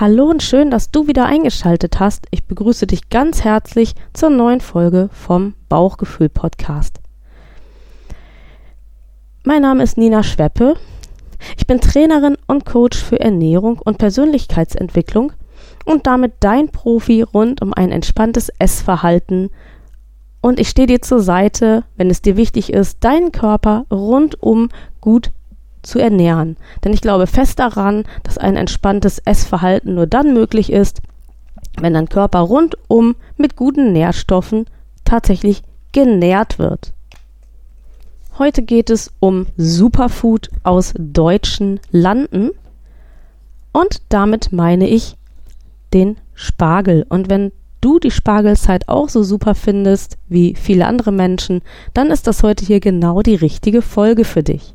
[0.00, 2.26] Hallo und schön, dass du wieder eingeschaltet hast.
[2.30, 7.00] Ich begrüße dich ganz herzlich zur neuen Folge vom Bauchgefühl Podcast.
[9.44, 10.76] Mein Name ist Nina Schweppe.
[11.58, 15.34] Ich bin Trainerin und Coach für Ernährung und Persönlichkeitsentwicklung
[15.84, 19.50] und damit dein Profi rund um ein entspanntes Essverhalten.
[20.40, 24.70] Und ich stehe dir zur Seite, wenn es dir wichtig ist, deinen Körper rundum
[25.02, 25.30] gut
[25.82, 26.56] zu ernähren.
[26.84, 31.00] Denn ich glaube fest daran, dass ein entspanntes Essverhalten nur dann möglich ist,
[31.80, 34.66] wenn dein Körper rundum mit guten Nährstoffen
[35.04, 35.62] tatsächlich
[35.92, 36.92] genährt wird.
[38.38, 42.50] Heute geht es um Superfood aus deutschen Landen
[43.72, 45.16] und damit meine ich
[45.92, 47.04] den Spargel.
[47.08, 51.62] Und wenn du die Spargelzeit auch so super findest wie viele andere Menschen,
[51.94, 54.74] dann ist das heute hier genau die richtige Folge für dich.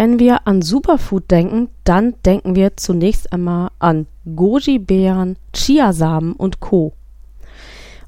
[0.00, 6.92] Wenn wir an Superfood denken, dann denken wir zunächst einmal an Goji-Beeren, Chiasamen und Co.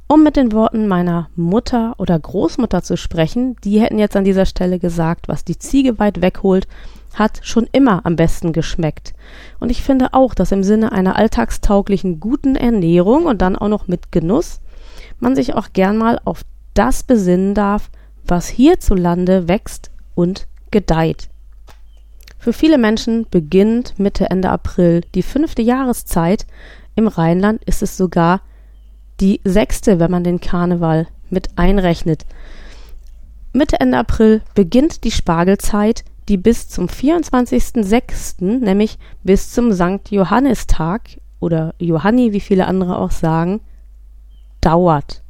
[0.06, 4.46] Um mit den Worten meiner Mutter oder Großmutter zu sprechen, die hätten jetzt an dieser
[4.46, 6.68] Stelle gesagt, was die Ziege weit wegholt,
[7.14, 9.12] hat schon immer am besten geschmeckt.
[9.58, 13.88] Und ich finde auch, dass im Sinne einer alltagstauglichen guten Ernährung und dann auch noch
[13.88, 14.60] mit Genuss
[15.18, 17.90] man sich auch gern mal auf das besinnen darf,
[18.24, 21.30] was hierzulande wächst und gedeiht.
[22.40, 26.46] Für viele Menschen beginnt Mitte, Ende April die fünfte Jahreszeit.
[26.94, 28.40] Im Rheinland ist es sogar
[29.20, 32.24] die sechste, wenn man den Karneval mit einrechnet.
[33.52, 41.20] Mitte, Ende April beginnt die Spargelzeit, die bis zum 24.06., nämlich bis zum Sankt Johannistag
[41.40, 43.60] oder Johanni, wie viele andere auch sagen,
[44.62, 45.22] dauert.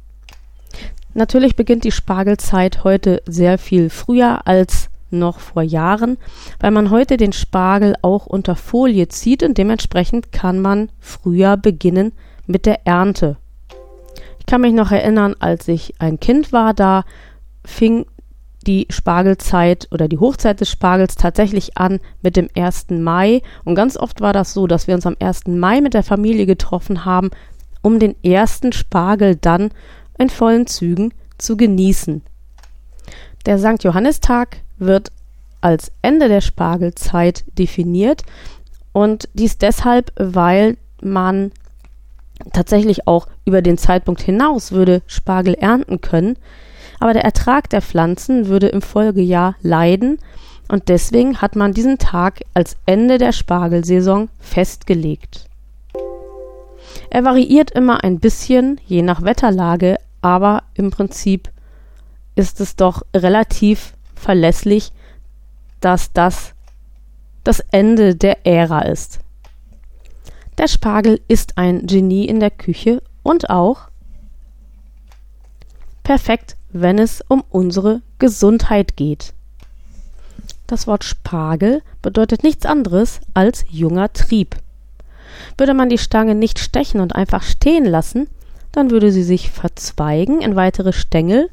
[1.13, 6.17] Natürlich beginnt die Spargelzeit heute sehr viel früher als noch vor Jahren,
[6.59, 12.13] weil man heute den Spargel auch unter Folie zieht und dementsprechend kann man früher beginnen
[12.47, 13.37] mit der Ernte.
[14.39, 17.03] Ich kann mich noch erinnern, als ich ein Kind war, da
[17.63, 18.05] fing
[18.67, 22.87] die Spargelzeit oder die Hochzeit des Spargels tatsächlich an mit dem 1.
[22.89, 23.41] Mai.
[23.63, 25.47] Und ganz oft war das so, dass wir uns am 1.
[25.47, 27.31] Mai mit der Familie getroffen haben,
[27.81, 29.71] um den ersten Spargel dann
[30.17, 32.21] in vollen Zügen zu genießen.
[33.45, 33.83] Der St.
[33.83, 35.11] Johannistag wird
[35.61, 38.23] als Ende der Spargelzeit definiert.
[38.91, 41.51] Und dies deshalb, weil man
[42.51, 46.37] tatsächlich auch über den Zeitpunkt hinaus würde Spargel ernten können,
[46.99, 50.19] aber der Ertrag der Pflanzen würde im Folgejahr leiden.
[50.67, 55.49] Und deswegen hat man diesen Tag als Ende der Spargelsaison festgelegt.
[57.09, 61.49] Er variiert immer ein bisschen, je nach Wetterlage, aber im Prinzip
[62.35, 64.91] ist es doch relativ verlässlich,
[65.81, 66.53] dass das
[67.43, 69.19] das Ende der Ära ist.
[70.57, 73.89] Der Spargel ist ein Genie in der Küche und auch
[76.03, 79.33] perfekt, wenn es um unsere Gesundheit geht.
[80.67, 84.55] Das Wort Spargel bedeutet nichts anderes als junger Trieb.
[85.57, 88.27] Würde man die Stange nicht stechen und einfach stehen lassen,
[88.71, 91.49] dann würde sie sich verzweigen in weitere Stängel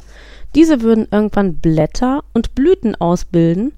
[0.54, 3.72] diese würden irgendwann Blätter und Blüten ausbilden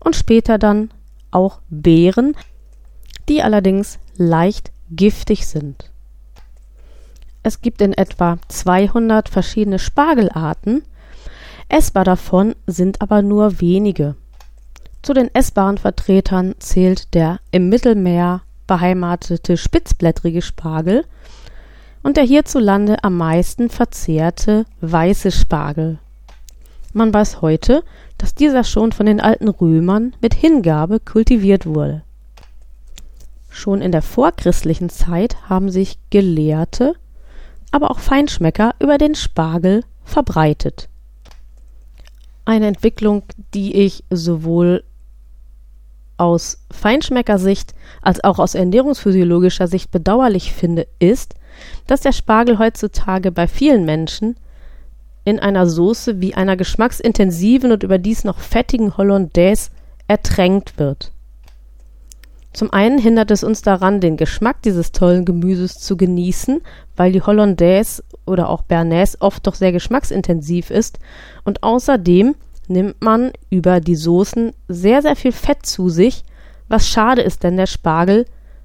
[0.00, 0.90] und später dann
[1.30, 2.36] auch Beeren,
[3.28, 5.90] die allerdings leicht giftig sind.
[7.42, 10.82] Es gibt in etwa 200 verschiedene Spargelarten,
[11.68, 14.16] essbar davon sind aber nur wenige.
[15.02, 21.04] Zu den essbaren Vertretern zählt der im Mittelmeer beheimatete spitzblättrige Spargel
[22.02, 25.98] und der hierzulande am meisten verzehrte weiße Spargel.
[26.94, 27.82] Man weiß heute,
[28.18, 32.04] dass dieser schon von den alten Römern mit Hingabe kultiviert wurde.
[33.50, 36.94] Schon in der vorchristlichen Zeit haben sich Gelehrte,
[37.72, 40.88] aber auch Feinschmecker über den Spargel verbreitet.
[42.44, 43.24] Eine Entwicklung,
[43.54, 44.84] die ich sowohl
[46.16, 51.34] aus Feinschmeckersicht als auch aus ernährungsphysiologischer Sicht bedauerlich finde, ist,
[51.88, 54.36] dass der Spargel heutzutage bei vielen Menschen
[55.24, 59.70] in einer Soße wie einer geschmacksintensiven und überdies noch fettigen Hollandaise
[60.06, 61.12] ertränkt wird.
[62.52, 66.60] Zum einen hindert es uns daran, den Geschmack dieses tollen Gemüses zu genießen,
[66.94, 71.00] weil die Hollandaise oder auch Bernays oft doch sehr geschmacksintensiv ist
[71.44, 72.36] und außerdem
[72.68, 76.22] nimmt man über die Soßen sehr, sehr viel Fett zu sich,
[76.68, 78.24] was schade ist, denn der Spargel,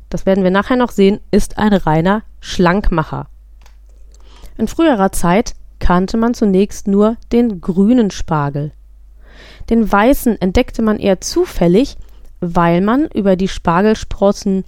[0.10, 3.28] das werden wir nachher noch sehen, ist ein reiner Schlankmacher.
[4.58, 8.72] In früherer Zeit kannte man zunächst nur den grünen Spargel.
[9.70, 11.98] Den weißen entdeckte man eher zufällig,
[12.40, 14.64] weil man über die Spargelsprossen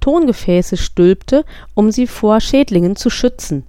[0.00, 3.64] Tongefäße stülpte, um sie vor Schädlingen zu schützen.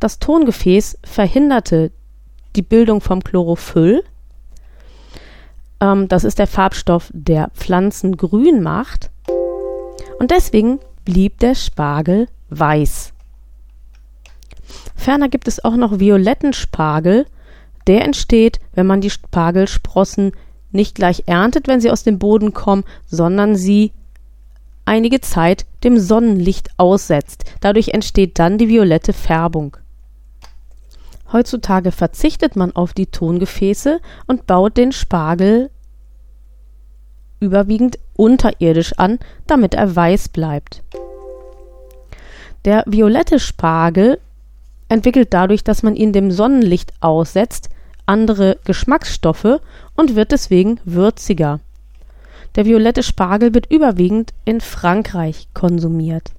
[0.00, 1.92] Das Tongefäß verhinderte
[2.56, 4.02] die Bildung vom Chlorophyll.
[5.80, 9.10] Ähm, das ist der Farbstoff, der Pflanzen grün macht.
[10.18, 13.12] Und deswegen blieb der Spargel weiß.
[14.94, 17.26] Ferner gibt es auch noch violetten Spargel.
[17.86, 20.32] Der entsteht, wenn man die Spargelsprossen
[20.70, 23.92] nicht gleich erntet, wenn sie aus dem Boden kommen, sondern sie
[24.84, 27.44] einige Zeit dem Sonnenlicht aussetzt.
[27.60, 29.76] Dadurch entsteht dann die violette Färbung.
[31.32, 35.70] Heutzutage verzichtet man auf die Tongefäße und baut den Spargel
[37.40, 40.82] überwiegend unterirdisch an, damit er weiß bleibt.
[42.64, 44.20] Der violette Spargel
[44.92, 47.68] entwickelt dadurch, dass man ihn dem Sonnenlicht aussetzt,
[48.06, 49.60] andere Geschmacksstoffe
[49.96, 51.60] und wird deswegen würziger.
[52.54, 56.32] Der violette Spargel wird überwiegend in Frankreich konsumiert.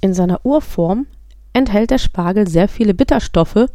[0.00, 1.06] In seiner Urform
[1.52, 3.66] enthält der Spargel sehr viele Bitterstoffe.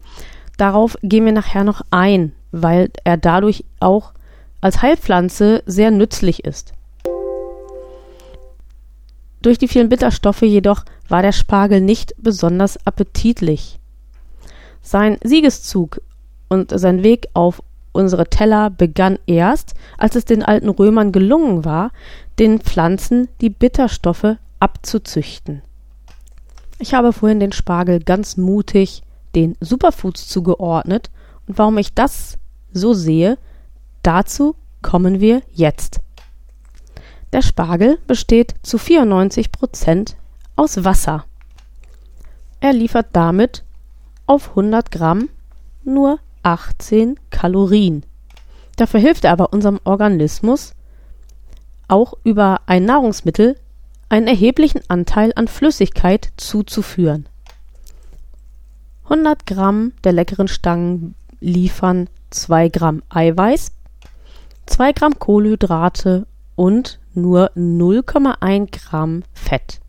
[0.58, 4.14] Darauf gehen wir nachher noch ein, weil er dadurch auch
[4.62, 6.74] als Heilpflanze sehr nützlich ist.
[9.42, 13.80] Durch die vielen Bitterstoffe jedoch war der Spargel nicht besonders appetitlich.
[14.82, 16.02] Sein Siegeszug
[16.48, 21.92] und sein Weg auf unsere Teller begann erst, als es den alten Römern gelungen war,
[22.40, 25.62] den Pflanzen die Bitterstoffe abzuzüchten.
[26.80, 29.04] Ich habe vorhin den Spargel ganz mutig
[29.36, 31.10] den Superfoods zugeordnet
[31.48, 32.38] und warum ich das
[32.74, 33.38] so sehe,
[34.04, 36.01] dazu kommen wir jetzt.
[37.34, 40.18] Der Spargel besteht zu 94 Prozent
[40.56, 41.26] aus Wasser.
[42.60, 43.64] Er liefert damit
[44.28, 45.30] auf 100 Gramm
[45.84, 48.06] nur 18 Kalorien.
[48.76, 50.74] Dafür hilft er aber unserem Organismus
[51.88, 53.58] auch über ein Nahrungsmittel
[54.10, 57.28] einen erheblichen Anteil an Flüssigkeit zuzuführen.
[59.04, 63.74] 100 Gramm der leckeren Stangen liefern 2 Gramm Eiweiß,
[64.68, 66.26] 2 Gramm Kohlenhydrate
[66.56, 69.80] und nur 0,1 Gramm Fett.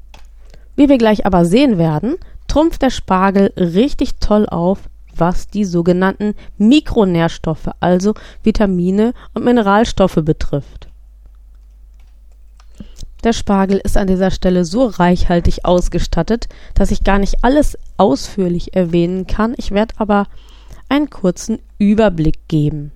[0.77, 2.17] Wie wir gleich aber sehen werden,
[2.49, 10.89] trumpft der Spargel richtig toll auf, was die sogenannten Mikronährstoffe, also Vitamine und Mineralstoffe betrifft.
[13.25, 18.75] Der Spargel ist an dieser Stelle so reichhaltig ausgestattet, dass ich gar nicht alles ausführlich
[18.75, 19.55] erwähnen kann.
[19.59, 20.27] Ich werde aber
[20.89, 22.91] einen kurzen Überblick geben.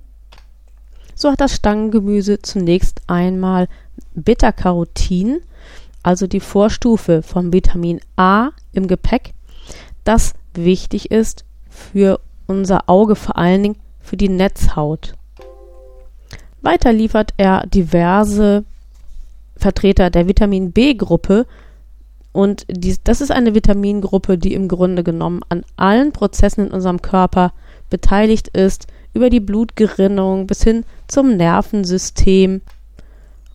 [1.18, 3.68] So hat das Stangengemüse zunächst einmal
[4.14, 5.40] Beta-Carotin,
[6.02, 9.32] also die Vorstufe vom Vitamin A im Gepäck,
[10.04, 15.14] das wichtig ist für unser Auge, vor allen Dingen für die Netzhaut.
[16.60, 18.64] Weiter liefert er diverse
[19.56, 21.46] Vertreter der Vitamin B-Gruppe
[22.32, 27.00] und dies, das ist eine Vitamingruppe, die im Grunde genommen an allen Prozessen in unserem
[27.00, 27.54] Körper
[27.88, 32.62] beteiligt ist, über die Blutgerinnung bis hin zum Nervensystem.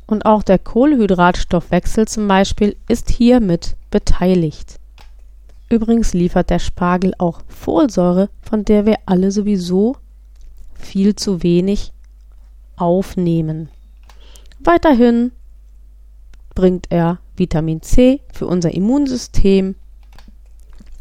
[0.08, 4.80] Und auch der Kohlenhydratstoffwechsel zum Beispiel ist hier mit beteiligt.
[5.70, 9.96] Übrigens liefert der Spargel auch Folsäure, von der wir alle sowieso
[10.74, 11.94] viel zu wenig
[12.76, 13.70] aufnehmen.
[14.60, 15.32] Weiterhin
[16.56, 19.76] bringt er Vitamin C für unser Immunsystem,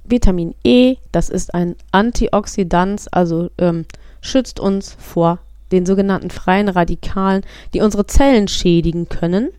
[0.05, 3.87] Vitamin E, das ist ein Antioxidant, also ähm,
[4.21, 5.39] schützt uns vor
[5.73, 7.43] den sogenannten freien Radikalen,
[7.75, 9.51] die unsere Zellen schädigen können.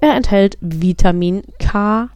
[0.00, 2.10] Er enthält Vitamin K,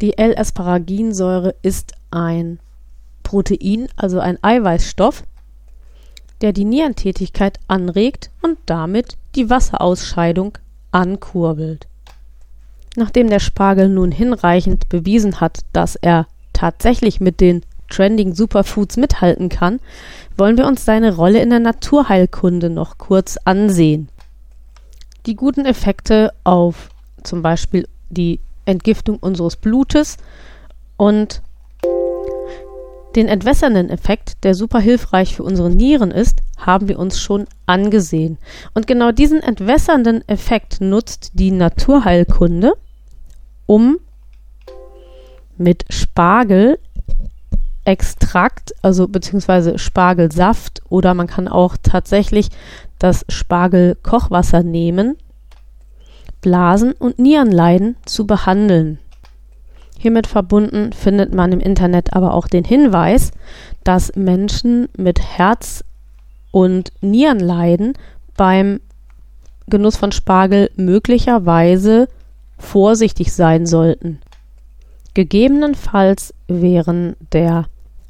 [0.00, 2.60] Die L-Asparaginsäure ist ein
[3.22, 5.24] Protein, also ein Eiweißstoff,
[6.40, 10.58] der die Nierentätigkeit anregt und damit die Wasserausscheidung
[10.92, 11.86] ankurbelt.
[12.96, 19.48] Nachdem der Spargel nun hinreichend bewiesen hat, dass er tatsächlich mit den trending Superfoods mithalten
[19.48, 19.80] kann,
[20.36, 24.08] wollen wir uns seine Rolle in der Naturheilkunde noch kurz ansehen.
[25.26, 26.90] Die guten Effekte auf
[27.22, 30.16] zum Beispiel die Entgiftung unseres Blutes
[30.96, 31.42] und
[33.16, 38.38] den entwässernden Effekt, der super hilfreich für unsere Nieren ist, haben wir uns schon angesehen.
[38.74, 42.74] Und genau diesen entwässernden Effekt nutzt die Naturheilkunde,
[43.66, 43.98] um
[45.56, 46.78] mit Spargel
[47.88, 52.50] Extrakt, also beziehungsweise Spargelsaft oder man kann auch tatsächlich
[52.98, 55.16] das Spargelkochwasser nehmen,
[56.42, 58.98] Blasen und Nierenleiden zu behandeln.
[59.98, 63.32] Hiermit verbunden findet man im Internet aber auch den Hinweis,
[63.82, 65.84] dass Menschen mit Herz-
[66.52, 67.94] und Nierenleiden
[68.36, 68.80] beim
[69.66, 72.08] Genuss von Spargel möglicherweise
[72.58, 74.20] vorsichtig sein sollten.
[75.14, 77.66] Gegebenenfalls wären der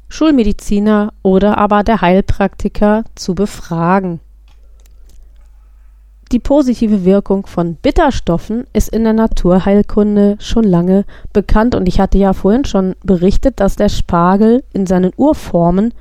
[0.09, 4.19] Schulmediziner oder aber der Heilpraktiker zu befragen.
[6.31, 12.19] Die positive Wirkung von Bitterstoffen ist in der Naturheilkunde schon lange bekannt und ich hatte
[12.19, 15.91] ja vorhin schon berichtet, dass der Spargel in seinen Urformen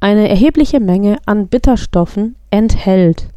[0.00, 3.28] eine erhebliche Menge an Bitterstoffen enthält.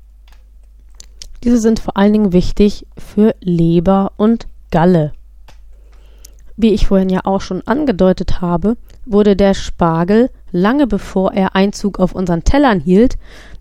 [1.43, 5.13] Diese sind vor allen Dingen wichtig für Leber und Galle.
[6.57, 11.99] Wie ich vorhin ja auch schon angedeutet habe, wurde der Spargel lange bevor er Einzug
[11.99, 13.17] auf unseren Tellern hielt,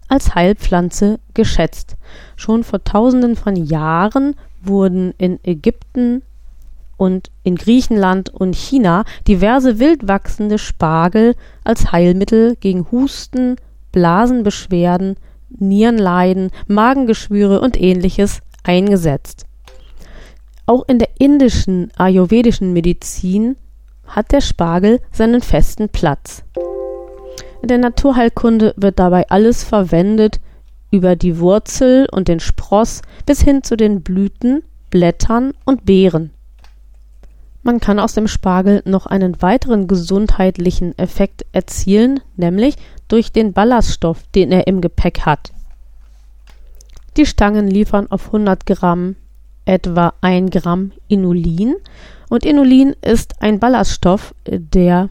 [0.09, 1.98] als Heilpflanze geschätzt.
[2.37, 6.23] Schon vor tausenden von Jahren wurden in Ägypten
[6.97, 11.35] und in Griechenland und China diverse wild wachsende Spargel
[11.65, 13.57] als Heilmittel gegen Husten,
[13.93, 15.17] Blasenbeschwerden,
[15.49, 19.47] Nierenleiden, Magengeschwüre und ähnliches eingesetzt.
[20.67, 23.57] Auch in der indischen ayurvedischen Medizin
[24.07, 26.43] hat der Spargel seinen festen Platz.
[27.63, 30.41] In der Naturheilkunde wird dabei alles verwendet,
[30.91, 36.31] über die Wurzel und den Spross bis hin zu den Blüten, Blättern und Beeren.
[37.63, 42.77] Man kann aus dem Spargel noch einen weiteren gesundheitlichen Effekt erzielen, nämlich
[43.09, 45.53] durch den Ballaststoff, den er im Gepäck hat.
[47.17, 49.17] Die Stangen liefern auf 100 Gramm
[49.65, 51.77] etwa 1 Gramm Inulin
[52.31, 55.11] und Inulin ist ein Ballaststoff, der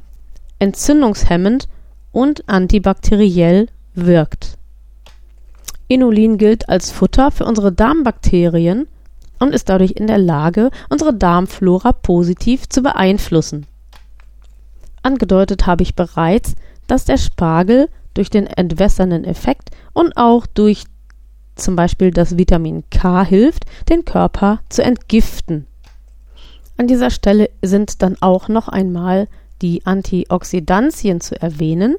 [0.59, 1.67] entzündungshemmend
[2.11, 4.56] und antibakteriell wirkt.
[5.87, 8.87] Inulin gilt als Futter für unsere Darmbakterien
[9.39, 13.65] und ist dadurch in der Lage, unsere Darmflora positiv zu beeinflussen.
[15.03, 16.55] Angedeutet habe ich bereits,
[16.87, 20.83] dass der Spargel durch den entwässernden Effekt und auch durch
[21.55, 25.65] zum Beispiel das Vitamin K hilft, den Körper zu entgiften.
[26.77, 29.27] An dieser Stelle sind dann auch noch einmal
[29.61, 31.95] die Antioxidantien zu erwähnen,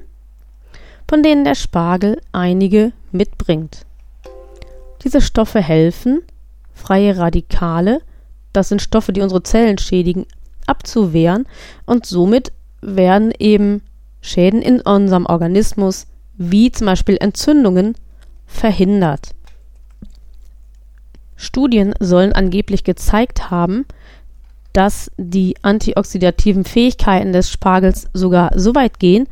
[1.09, 3.87] von denen der Spargel einige mitbringt.
[5.03, 6.21] Diese Stoffe helfen,
[6.71, 8.03] freie Radikale,
[8.53, 10.27] das sind Stoffe, die unsere Zellen schädigen,
[10.67, 11.47] abzuwehren
[11.87, 12.51] und somit
[12.81, 13.81] werden eben
[14.21, 16.05] Schäden in unserem Organismus,
[16.37, 17.95] wie zum Beispiel Entzündungen,
[18.45, 19.33] verhindert.
[21.35, 23.87] Studien sollen angeblich gezeigt haben,
[24.73, 29.27] dass die antioxidativen Fähigkeiten des Spargels sogar so weit gehen,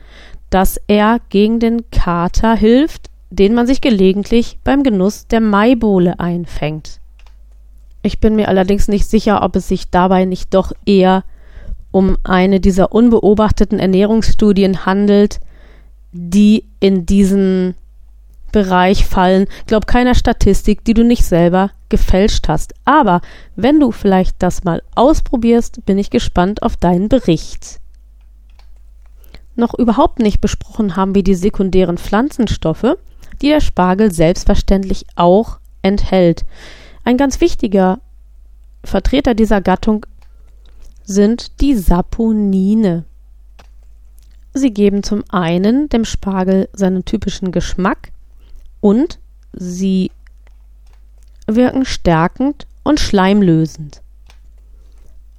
[0.49, 6.99] dass er gegen den Kater hilft, den man sich gelegentlich beim Genuss der Maibohle einfängt.
[8.01, 11.23] Ich bin mir allerdings nicht sicher, ob es sich dabei nicht doch eher
[11.91, 15.39] um eine dieser unbeobachteten Ernährungsstudien handelt,
[16.11, 17.75] die in diesen
[18.51, 19.47] Bereich fallen.
[19.65, 22.73] Glaub keiner Statistik, die du nicht selber gefälscht hast.
[22.85, 23.21] Aber
[23.55, 27.81] wenn du vielleicht das mal ausprobierst, bin ich gespannt auf deinen Bericht
[29.57, 32.97] noch überhaupt nicht besprochen haben wir die sekundären Pflanzenstoffe,
[33.41, 36.45] die der Spargel selbstverständlich auch enthält.
[37.03, 37.99] Ein ganz wichtiger
[38.83, 40.05] Vertreter dieser Gattung
[41.03, 43.05] sind die Saponine.
[44.53, 48.11] Sie geben zum einen dem Spargel seinen typischen Geschmack
[48.81, 49.19] und
[49.53, 50.11] sie
[51.45, 54.01] wirken stärkend und schleimlösend.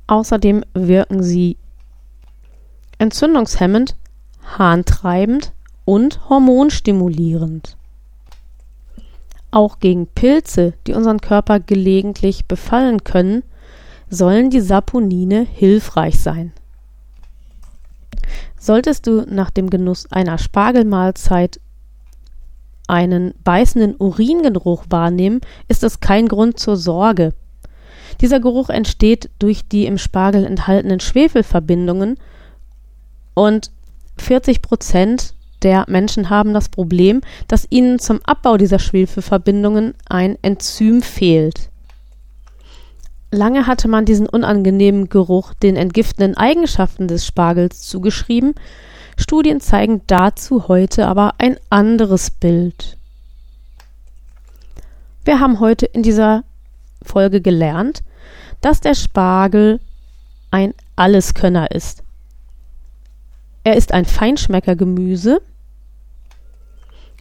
[0.07, 1.57] Außerdem wirken sie
[2.99, 3.97] entzündungshemmend,
[4.57, 5.53] harntreibend
[5.85, 7.77] und hormonstimulierend.
[9.51, 13.43] Auch gegen Pilze, die unseren Körper gelegentlich befallen können,
[14.11, 16.53] sollen die Saponine hilfreich sein.
[18.59, 21.61] Solltest du nach dem Genuss einer Spargelmahlzeit
[22.89, 27.35] einen beißenden Uringeruch wahrnehmen, ist das kein Grund zur Sorge.
[28.21, 32.19] Dieser Geruch entsteht durch die im Spargel enthaltenen Schwefelverbindungen
[33.35, 33.71] und
[34.23, 41.03] 40 Prozent der Menschen haben das Problem, dass ihnen zum Abbau dieser Schwefelverbindungen ein Enzym
[41.03, 41.71] fehlt.
[43.31, 48.55] Lange hatte man diesen unangenehmen Geruch den entgiftenden Eigenschaften des Spargels zugeschrieben,
[49.19, 52.97] Studien zeigen dazu heute aber ein anderes Bild.
[55.25, 56.45] Wir haben heute in dieser
[57.03, 58.03] Folge gelernt,
[58.61, 59.81] dass der Spargel
[60.51, 62.03] ein Alleskönner ist.
[63.69, 65.43] Er ist ein Feinschmeckergemüse.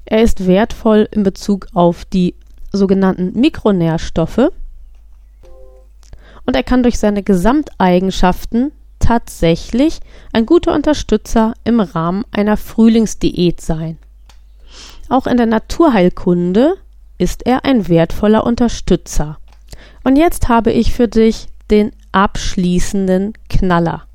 [0.06, 2.36] Er ist wertvoll in Bezug auf die
[2.72, 4.54] sogenannten Mikronährstoffe
[6.46, 10.00] und er kann durch seine Gesamteigenschaften tatsächlich
[10.32, 13.98] ein guter Unterstützer im Rahmen einer Frühlingsdiät sein.
[15.10, 16.76] Auch in der Naturheilkunde
[17.18, 19.38] ist er ein wertvoller Unterstützer.
[20.06, 24.07] Und jetzt habe ich für dich den abschließenden Knaller.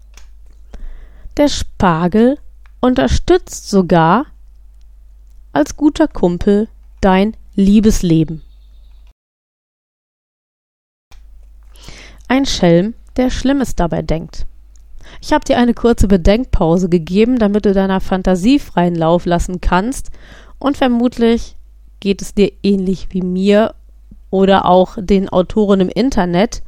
[1.39, 2.39] Der Spargel
[2.81, 4.27] unterstützt sogar
[5.55, 6.69] als guter Kumpel
[7.01, 8.43] dein Liebesleben.
[12.29, 14.47] Ein Schelm, der Schlimmes dabei denkt.
[15.23, 20.11] Ich habe dir eine kurze Bedenkpause gegeben, damit du deiner Fantasie freien Lauf lassen kannst
[20.59, 21.57] und vermutlich
[22.01, 23.75] geht es dir ähnlich wie mir
[24.29, 26.63] oder auch den Autoren im Internet,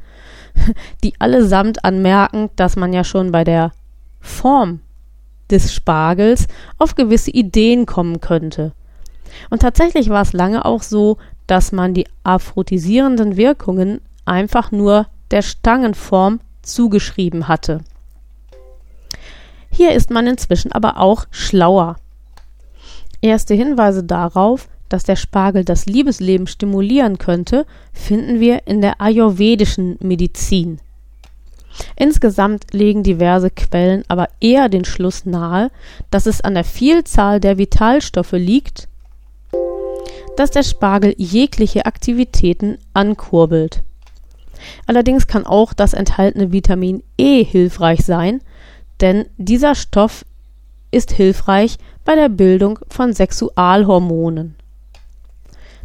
[1.03, 3.71] die allesamt anmerken, dass man ja schon bei der
[4.25, 4.79] Form
[5.49, 8.73] des Spargels auf gewisse Ideen kommen könnte.
[9.49, 15.41] Und tatsächlich war es lange auch so, dass man die aphrodisierenden Wirkungen einfach nur der
[15.41, 17.81] Stangenform zugeschrieben hatte.
[19.69, 21.97] Hier ist man inzwischen aber auch schlauer.
[23.21, 29.97] Erste Hinweise darauf, dass der Spargel das Liebesleben stimulieren könnte, finden wir in der ayurvedischen
[29.99, 30.79] Medizin.
[31.95, 35.71] Insgesamt legen diverse Quellen aber eher den Schluss nahe,
[36.11, 38.87] dass es an der Vielzahl der Vitalstoffe liegt,
[40.37, 43.83] dass der Spargel jegliche Aktivitäten ankurbelt.
[44.87, 48.41] Allerdings kann auch das enthaltene Vitamin E hilfreich sein,
[49.01, 50.25] denn dieser Stoff
[50.91, 54.55] ist hilfreich bei der Bildung von Sexualhormonen.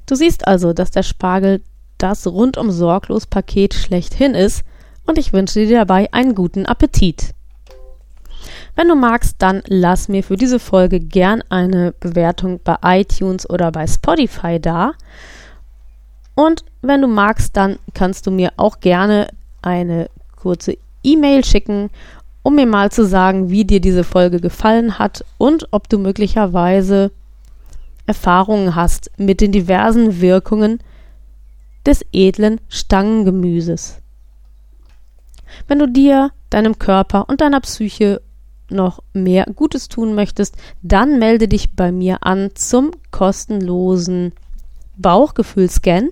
[0.06, 1.62] Du siehst also, dass der Spargel
[1.98, 4.64] das rundum sorglos Paket schlechthin ist
[5.10, 7.34] und ich wünsche dir dabei einen guten Appetit.
[8.76, 13.72] Wenn du magst, dann lass mir für diese Folge gern eine Bewertung bei iTunes oder
[13.72, 14.92] bei Spotify da.
[16.36, 19.26] Und wenn du magst, dann kannst du mir auch gerne
[19.62, 21.90] eine kurze E-Mail schicken,
[22.44, 27.10] um mir mal zu sagen, wie dir diese Folge gefallen hat und ob du möglicherweise
[28.06, 30.78] Erfahrungen hast mit den diversen Wirkungen
[31.84, 33.99] des edlen Stangengemüses.
[35.68, 38.20] Wenn du dir, deinem Körper und deiner Psyche
[38.70, 44.32] noch mehr Gutes tun möchtest, dann melde dich bei mir an zum kostenlosen
[44.96, 46.10] Bauchgefühlscan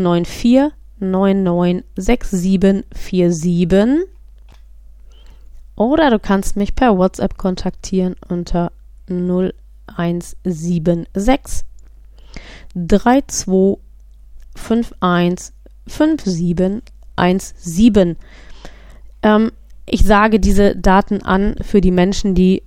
[0.01, 4.07] 94 99 6747
[5.77, 8.73] oder du kannst mich per WhatsApp kontaktieren unter
[9.09, 9.55] 0
[9.97, 11.65] 0176
[12.75, 15.55] 3251
[15.87, 18.17] 5717.
[19.23, 19.53] Ähm,
[19.87, 22.63] ich sage diese Daten an für die Menschen, die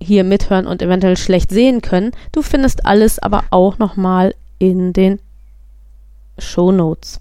[0.00, 2.10] hier mithören und eventuell schlecht sehen können.
[2.32, 5.20] Du findest alles aber auch nochmal in den
[6.38, 7.20] Show Notes.